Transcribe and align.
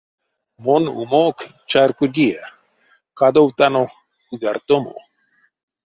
Мон 0.63 0.83
умо-о-ок 1.01 1.39
чарькодия— 1.69 2.41
кадовтано 3.19 3.83
куяртомо. 4.27 4.95